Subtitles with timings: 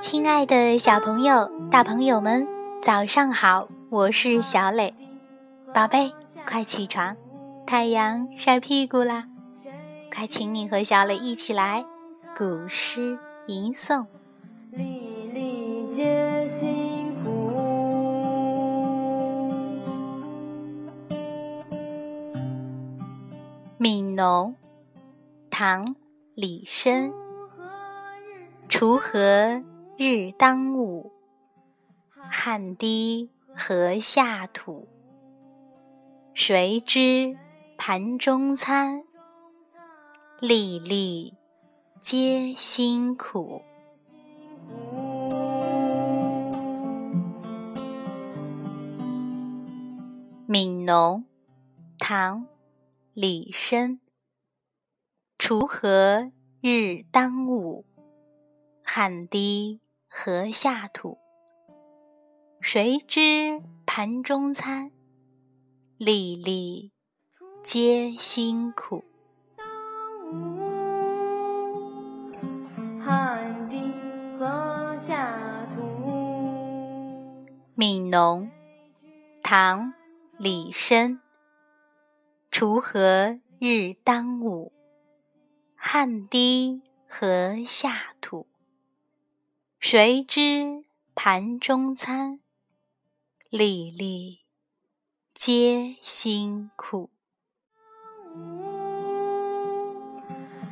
[0.00, 2.48] 亲爱的小朋友、大朋友们，
[2.82, 3.68] 早上好！
[3.90, 4.94] 我是小磊，
[5.74, 6.10] 宝贝，
[6.46, 7.14] 快起床，
[7.66, 9.26] 太阳晒屁股啦！
[10.10, 11.84] 快，请你和小磊一起来
[12.34, 14.06] 古诗吟诵。
[14.70, 17.50] 粒粒皆辛苦，
[23.78, 24.52] 《悯农》
[25.50, 25.86] 唐·
[26.34, 27.12] 李绅，
[28.84, 29.64] 锄禾
[29.96, 31.10] 日当午，
[32.30, 34.86] 汗滴禾下土。
[36.34, 37.34] 谁知
[37.78, 39.02] 盘中餐，
[40.38, 41.32] 粒粒
[42.02, 43.62] 皆辛苦。
[50.52, 51.20] 《悯农》
[51.98, 52.42] 唐·
[53.14, 53.98] 李绅，
[55.38, 57.86] 锄禾日当午，
[58.86, 61.18] 汗滴禾下土。
[62.60, 64.92] 谁知盘中餐，
[65.96, 66.92] 粒粒
[67.64, 69.02] 皆辛苦。
[73.02, 73.78] 汗滴
[74.38, 75.80] 禾下土。
[77.76, 78.42] 《悯农》
[79.42, 79.92] 唐。
[80.36, 81.20] 李绅，
[82.50, 84.72] 锄禾日当午，
[85.76, 88.48] 汗滴禾下土。
[89.86, 90.82] 谁知
[91.14, 92.40] 盘中餐，
[93.50, 94.38] 粒粒
[95.34, 97.10] 皆辛苦。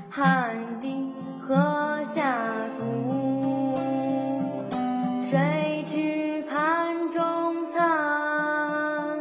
[0.09, 1.13] 汗滴
[1.47, 2.81] 禾下土。
[5.31, 9.19] 谁知盘中餐，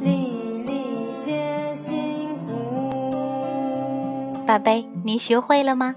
[0.00, 0.82] 粒粒
[1.24, 2.52] 皆辛苦
[4.44, 5.94] 宝贝，你学会了吗？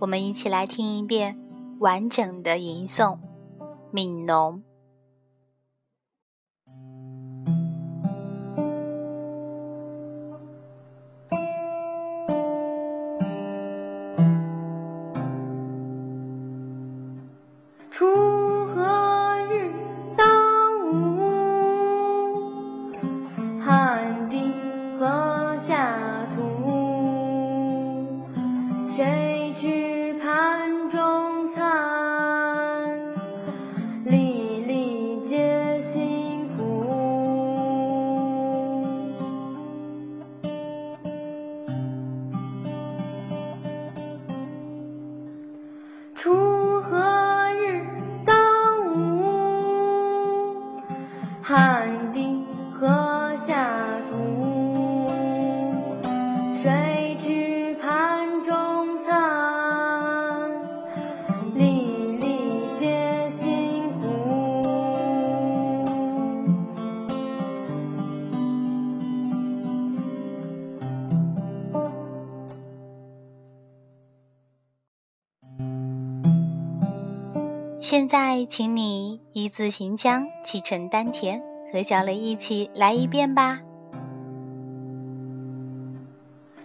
[0.00, 1.40] 我们一起来听一遍
[1.78, 3.16] 完整的吟诵
[3.92, 4.62] 《悯农》。
[46.18, 46.57] 汗
[77.90, 81.40] 现在，请你一字行将，气沉丹田，
[81.72, 83.60] 和小雷一起来一遍吧。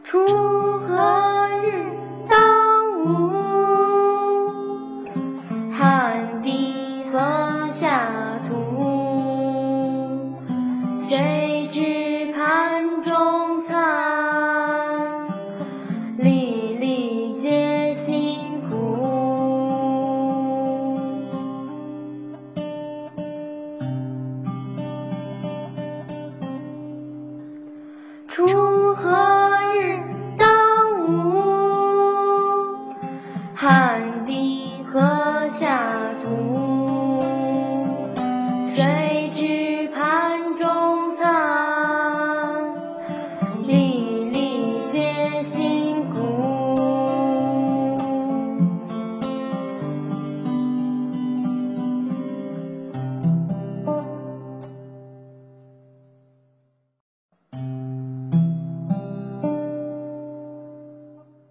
[0.04, 0.20] 锄
[0.80, 1.23] 禾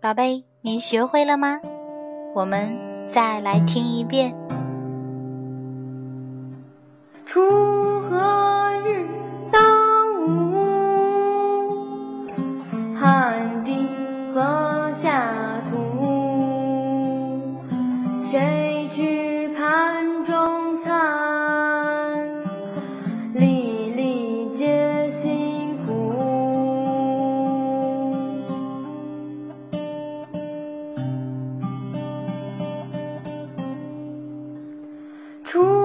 [0.03, 1.61] 宝贝，你学会了吗？
[2.35, 2.77] 我们
[3.07, 4.35] 再来听一遍。
[7.25, 7.92] 出。
[35.53, 35.82] tout.